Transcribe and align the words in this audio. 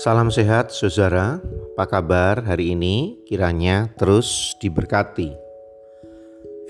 Salam 0.00 0.32
sehat 0.32 0.72
saudara, 0.72 1.44
apa 1.76 1.84
kabar 1.84 2.40
hari 2.40 2.72
ini? 2.72 3.20
Kiranya 3.28 3.92
terus 4.00 4.56
diberkati. 4.56 5.36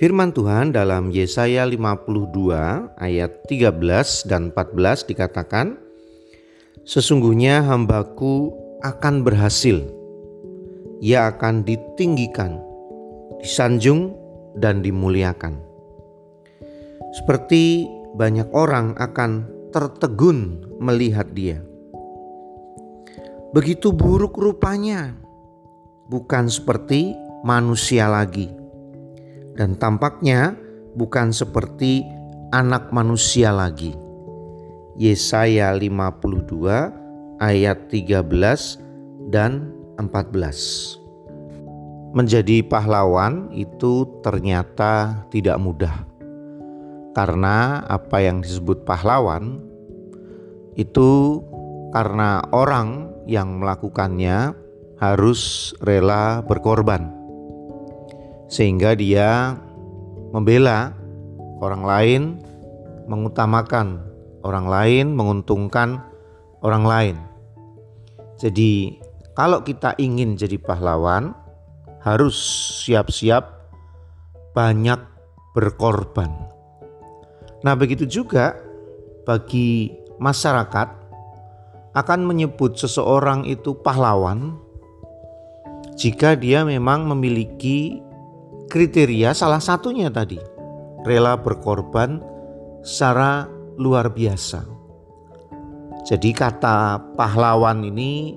Firman 0.02 0.34
Tuhan 0.34 0.74
dalam 0.74 1.14
Yesaya 1.14 1.62
52 1.62 2.26
ayat 2.98 3.30
13 3.46 4.26
dan 4.26 4.50
14 4.50 5.06
dikatakan, 5.14 5.78
Sesungguhnya 6.82 7.62
hambaku 7.62 8.50
akan 8.82 9.22
berhasil, 9.22 9.78
ia 10.98 11.30
akan 11.30 11.62
ditinggikan, 11.62 12.58
disanjung 13.38 14.10
dan 14.58 14.82
dimuliakan. 14.82 15.54
Seperti 17.14 17.86
banyak 18.18 18.50
orang 18.50 18.98
akan 18.98 19.46
tertegun 19.70 20.66
melihat 20.82 21.30
dia. 21.30 21.69
Begitu 23.50 23.90
buruk 23.90 24.38
rupanya, 24.38 25.10
bukan 26.06 26.46
seperti 26.46 27.18
manusia 27.42 28.06
lagi 28.06 28.46
dan 29.58 29.74
tampaknya 29.74 30.54
bukan 30.94 31.34
seperti 31.34 32.06
anak 32.54 32.94
manusia 32.94 33.50
lagi. 33.50 33.90
Yesaya 34.94 35.74
52 35.74 37.42
ayat 37.42 37.90
13 37.90 38.22
dan 39.34 39.74
14. 39.98 42.14
Menjadi 42.14 42.62
pahlawan 42.66 43.50
itu 43.50 44.06
ternyata 44.22 45.26
tidak 45.34 45.58
mudah. 45.58 46.06
Karena 47.18 47.82
apa 47.90 48.22
yang 48.22 48.46
disebut 48.46 48.86
pahlawan 48.86 49.58
itu 50.78 51.42
karena 51.90 52.46
orang 52.54 53.09
yang 53.28 53.60
melakukannya 53.60 54.52
harus 55.00 55.72
rela 55.80 56.44
berkorban 56.44 57.20
sehingga 58.50 58.98
dia 58.98 59.54
membela 60.34 60.90
orang 61.62 61.82
lain, 61.86 62.22
mengutamakan 63.06 64.02
orang 64.42 64.66
lain, 64.66 65.06
menguntungkan 65.14 66.02
orang 66.66 66.84
lain. 66.84 67.16
Jadi, 68.42 68.98
kalau 69.38 69.62
kita 69.62 69.94
ingin 70.02 70.34
jadi 70.34 70.58
pahlawan, 70.58 71.30
harus 72.02 72.34
siap-siap 72.82 73.44
banyak 74.56 74.98
berkorban. 75.54 76.32
Nah, 77.60 77.76
begitu 77.76 78.08
juga 78.08 78.56
bagi 79.28 79.92
masyarakat 80.16 80.88
akan 81.94 82.20
menyebut 82.22 82.78
seseorang 82.78 83.42
itu 83.46 83.74
pahlawan 83.74 84.54
jika 85.98 86.38
dia 86.38 86.62
memang 86.62 87.10
memiliki 87.10 87.98
kriteria 88.70 89.34
salah 89.34 89.58
satunya 89.58 90.08
tadi 90.08 90.38
rela 91.04 91.36
berkorban 91.36 92.22
secara 92.80 93.48
luar 93.80 94.12
biasa. 94.12 94.64
Jadi 96.08 96.32
kata 96.32 96.96
pahlawan 97.16 97.84
ini 97.84 98.34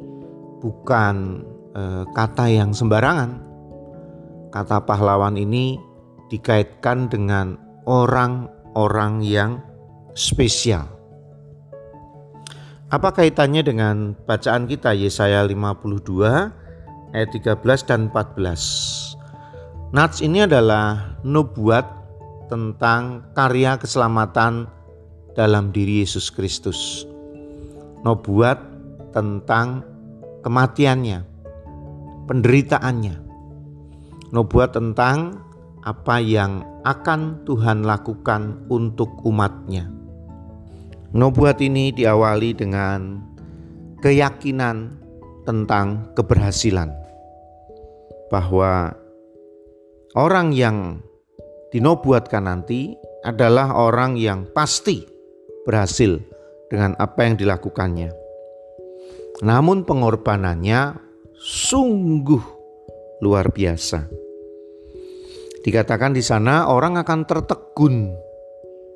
bukan 0.59 1.43
e, 1.71 1.81
kata 2.11 2.51
yang 2.51 2.75
sembarangan. 2.75 3.39
Kata 4.51 4.83
pahlawan 4.83 5.39
ini 5.39 5.79
dikaitkan 6.29 7.09
dengan 7.09 7.57
orang-orang 7.87 9.23
yang 9.23 9.51
spesial. 10.13 10.85
Apa 12.93 13.09
kaitannya 13.09 13.65
dengan 13.65 14.13
bacaan 14.29 14.69
kita 14.69 14.93
Yesaya 14.93 15.41
52 15.49 15.97
ayat 17.09 17.29
13 17.33 17.89
dan 17.89 18.13
14? 18.13 19.17
Nats 19.97 20.21
ini 20.21 20.45
adalah 20.45 21.17
nubuat 21.25 21.89
tentang 22.53 23.33
karya 23.33 23.81
keselamatan 23.81 24.69
dalam 25.33 25.73
diri 25.73 26.05
Yesus 26.05 26.29
Kristus. 26.29 27.09
Nubuat 28.05 28.61
tentang 29.09 29.81
kematiannya, 30.45 31.25
penderitaannya. 32.29 33.15
Nubuat 34.29 34.69
tentang 34.77 35.41
apa 35.81 36.21
yang 36.21 36.61
akan 36.85 37.41
Tuhan 37.41 37.89
lakukan 37.89 38.69
untuk 38.69 39.17
umatnya. 39.25 40.02
Nubuat 41.13 41.61
ini 41.61 41.93
diawali 41.93 42.57
dengan 42.57 43.21
keyakinan 44.01 44.97
tentang 45.45 46.09
keberhasilan 46.17 46.89
bahwa 48.33 48.97
Orang 50.13 50.53
yang 50.53 51.01
dinobuatkan 51.73 52.45
nanti 52.45 52.93
adalah 53.25 53.73
orang 53.73 54.13
yang 54.13 54.45
pasti 54.53 55.01
berhasil 55.65 56.21
dengan 56.69 56.93
apa 57.01 57.25
yang 57.25 57.33
dilakukannya. 57.33 58.13
Namun 59.41 59.81
pengorbanannya 59.81 61.01
sungguh 61.33 62.43
luar 63.25 63.49
biasa. 63.49 64.05
Dikatakan 65.65 66.13
di 66.13 66.21
sana 66.21 66.69
orang 66.69 67.01
akan 67.01 67.25
tertegun. 67.25 68.13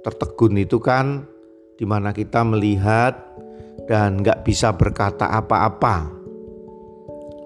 Tertegun 0.06 0.54
itu 0.62 0.78
kan 0.78 1.26
di 1.78 1.86
mana 1.86 2.12
kita 2.12 2.42
melihat 2.42 3.14
dan 3.86 4.20
nggak 4.26 4.44
bisa 4.44 4.74
berkata 4.74 5.30
apa-apa. 5.30 6.10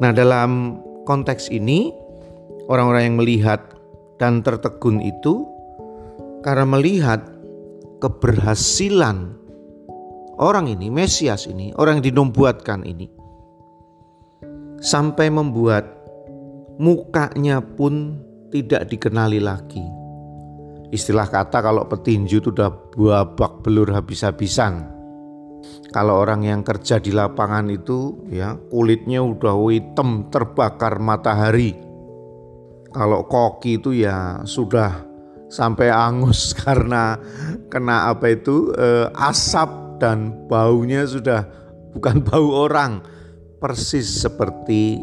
Nah 0.01 0.11
dalam 0.15 0.81
konteks 1.05 1.51
ini 1.53 1.91
orang-orang 2.71 3.11
yang 3.11 3.17
melihat 3.19 3.61
dan 4.17 4.41
tertegun 4.41 5.03
itu 5.03 5.45
karena 6.41 6.65
melihat 6.65 7.21
keberhasilan 8.01 9.37
orang 10.41 10.65
ini, 10.73 10.89
Mesias 10.89 11.45
ini, 11.45 11.69
orang 11.77 12.01
yang 12.01 12.15
dinombuatkan 12.15 12.81
ini 12.81 13.05
sampai 14.81 15.29
membuat 15.29 15.85
mukanya 16.81 17.61
pun 17.61 18.17
tidak 18.49 18.89
dikenali 18.89 19.37
lagi. 19.37 20.00
Istilah 20.91 21.31
kata 21.31 21.63
kalau 21.63 21.87
petinju 21.87 22.43
itu 22.43 22.51
udah 22.51 22.67
babak 22.91 23.63
belur 23.63 23.95
habis-habisan. 23.95 24.91
Kalau 25.95 26.19
orang 26.19 26.43
yang 26.43 26.67
kerja 26.67 26.99
di 26.99 27.15
lapangan 27.15 27.71
itu 27.71 28.27
ya 28.27 28.59
kulitnya 28.67 29.23
udah 29.23 29.55
hitam 29.71 30.27
terbakar 30.27 30.99
matahari. 30.99 31.79
Kalau 32.91 33.23
koki 33.23 33.79
itu 33.79 33.95
ya 34.03 34.43
sudah 34.43 35.07
sampai 35.47 35.87
angus 35.87 36.51
karena 36.63 37.15
kena 37.71 38.11
apa 38.11 38.35
itu 38.35 38.75
eh, 38.75 39.07
asap 39.15 40.03
dan 40.03 40.47
baunya 40.51 41.07
sudah 41.07 41.47
bukan 41.95 42.19
bau 42.27 42.67
orang. 42.67 42.99
Persis 43.63 44.27
seperti 44.27 44.99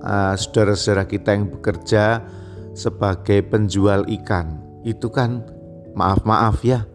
saudara 0.00 0.32
eh, 0.32 0.34
saudara-saudara 0.40 1.04
kita 1.04 1.28
yang 1.36 1.52
bekerja 1.52 2.24
sebagai 2.72 3.44
penjual 3.44 4.08
ikan 4.20 4.65
itu 4.86 5.10
kan 5.10 5.42
maaf-maaf 5.98 6.62
ya 6.62 6.86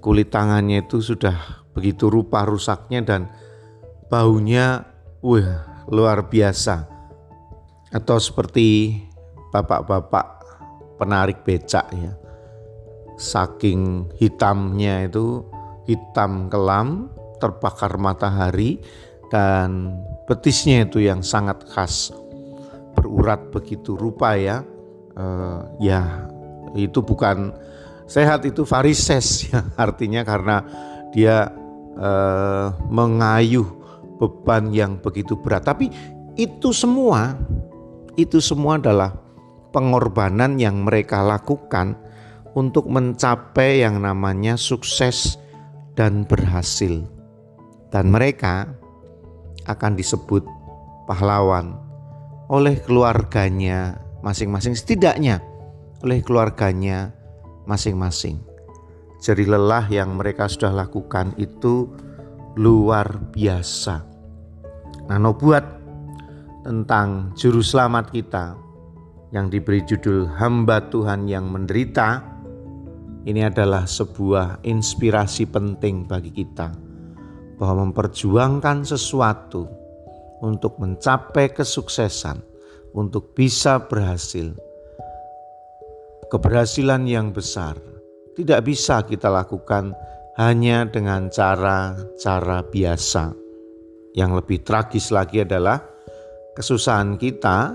kulit 0.00 0.32
tangannya 0.32 0.88
itu 0.88 1.04
sudah 1.04 1.68
begitu 1.76 2.08
rupa 2.08 2.48
rusaknya 2.48 3.04
dan 3.04 3.28
baunya 4.08 4.88
wah 5.20 5.84
luar 5.92 6.32
biasa 6.32 6.88
atau 7.92 8.16
seperti 8.16 9.00
bapak-bapak 9.52 10.26
penarik 11.00 11.44
becak 11.44 11.88
ya. 11.92 12.12
Saking 13.18 14.12
hitamnya 14.20 15.10
itu 15.10 15.42
hitam 15.88 16.46
kelam, 16.46 17.10
terbakar 17.42 17.98
matahari 17.98 18.78
dan 19.32 19.98
betisnya 20.30 20.86
itu 20.86 21.02
yang 21.02 21.24
sangat 21.24 21.66
khas. 21.66 22.14
Berurat 22.94 23.42
begitu 23.50 23.98
rupa 23.98 24.38
ya. 24.38 24.62
Uh, 25.18 25.66
ya 25.82 26.30
itu 26.76 27.00
bukan 27.00 27.54
sehat 28.08 28.44
itu 28.48 28.64
varises 28.64 29.44
ya 29.52 29.64
artinya 29.76 30.24
karena 30.24 30.64
dia 31.12 31.52
uh, 31.96 32.72
mengayuh 32.88 33.66
beban 34.18 34.74
yang 34.74 34.98
begitu 34.98 35.38
berat. 35.38 35.64
Tapi 35.64 35.88
itu 36.34 36.74
semua 36.74 37.38
itu 38.18 38.42
semua 38.42 38.82
adalah 38.82 39.14
pengorbanan 39.70 40.58
yang 40.58 40.82
mereka 40.82 41.22
lakukan 41.22 41.94
untuk 42.58 42.90
mencapai 42.90 43.86
yang 43.86 44.02
namanya 44.02 44.58
sukses 44.58 45.38
dan 45.94 46.26
berhasil. 46.26 47.06
Dan 47.88 48.10
mereka 48.12 48.68
akan 49.64 49.96
disebut 49.96 50.44
pahlawan 51.06 51.78
oleh 52.48 52.80
keluarganya 52.84 54.00
masing-masing, 54.20 54.76
setidaknya 54.76 55.40
oleh 56.02 56.22
keluarganya 56.22 57.10
masing-masing. 57.66 58.38
Jadi 59.18 59.50
lelah 59.50 59.90
yang 59.90 60.14
mereka 60.14 60.46
sudah 60.46 60.70
lakukan 60.70 61.34
itu 61.38 61.90
luar 62.54 63.18
biasa. 63.34 64.06
nano 65.10 65.32
buat 65.34 65.64
tentang 66.62 67.32
juru 67.32 67.64
selamat 67.64 68.12
kita 68.12 68.54
yang 69.32 69.48
diberi 69.48 69.80
judul 69.84 70.28
hamba 70.38 70.84
Tuhan 70.92 71.26
yang 71.26 71.48
menderita 71.48 72.20
ini 73.28 73.44
adalah 73.44 73.84
sebuah 73.84 74.64
inspirasi 74.64 75.50
penting 75.50 76.08
bagi 76.08 76.32
kita 76.32 76.72
bahwa 77.58 77.90
memperjuangkan 77.90 78.86
sesuatu 78.86 79.66
untuk 80.38 80.78
mencapai 80.78 81.50
kesuksesan, 81.50 82.38
untuk 82.94 83.34
bisa 83.34 83.82
berhasil. 83.82 84.54
Keberhasilan 86.28 87.08
yang 87.08 87.32
besar 87.32 87.80
tidak 88.36 88.68
bisa 88.68 89.00
kita 89.00 89.32
lakukan 89.32 89.96
hanya 90.36 90.84
dengan 90.84 91.32
cara-cara 91.32 92.60
biasa. 92.68 93.32
Yang 94.12 94.30
lebih 94.44 94.58
tragis 94.60 95.08
lagi 95.08 95.40
adalah 95.40 95.80
kesusahan 96.52 97.16
kita 97.16 97.74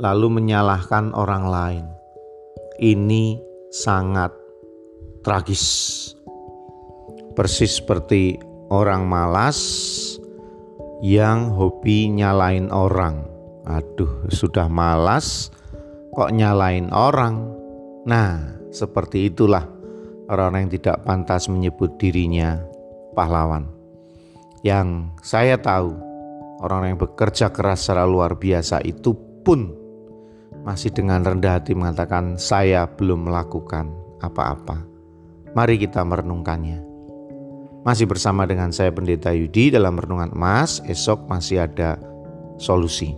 lalu 0.00 0.40
menyalahkan 0.40 1.12
orang 1.12 1.44
lain. 1.44 1.86
Ini 2.80 3.38
sangat 3.70 4.32
tragis. 5.22 5.64
Persis 7.36 7.84
seperti 7.84 8.38
orang 8.72 9.06
malas 9.06 9.60
yang 11.04 11.52
hobi 11.52 12.08
nyalain 12.08 12.72
orang. 12.72 13.26
Aduh, 13.68 14.24
sudah 14.32 14.72
malas 14.72 15.52
kok 16.14 16.30
nyalain 16.32 16.88
orang. 16.90 17.63
Nah, 18.04 18.60
seperti 18.68 19.32
itulah 19.32 19.64
orang 20.28 20.68
yang 20.68 20.70
tidak 20.76 21.04
pantas 21.08 21.48
menyebut 21.48 21.96
dirinya 21.96 22.60
pahlawan. 23.16 23.64
Yang 24.60 25.08
saya 25.24 25.56
tahu, 25.56 25.92
orang 26.60 26.92
yang 26.92 26.98
bekerja 27.00 27.48
keras 27.48 27.84
secara 27.84 28.04
luar 28.04 28.36
biasa 28.36 28.80
itu 28.84 29.16
pun 29.44 29.72
masih 30.64 30.92
dengan 30.92 31.20
rendah 31.20 31.60
hati 31.60 31.76
mengatakan, 31.76 32.40
"Saya 32.40 32.88
belum 32.88 33.28
melakukan 33.28 33.88
apa-apa." 34.24 34.80
Mari 35.52 35.80
kita 35.80 36.00
merenungkannya. 36.04 36.80
Masih 37.84 38.08
bersama 38.08 38.48
dengan 38.48 38.72
saya 38.72 38.88
Pendeta 38.88 39.28
Yudi 39.32 39.68
dalam 39.68 40.00
renungan 40.00 40.32
emas, 40.32 40.80
esok 40.88 41.28
masih 41.28 41.68
ada 41.68 42.00
solusi. 42.56 43.12